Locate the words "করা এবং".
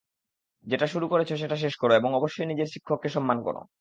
1.75-2.11